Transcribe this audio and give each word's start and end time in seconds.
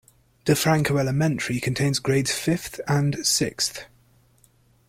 DeFranco 0.47 0.99
Elementary 0.99 1.59
contains 1.59 1.99
grades 1.99 2.31
fifth 2.33 2.81
and 2.87 3.23
sixth. 3.23 3.85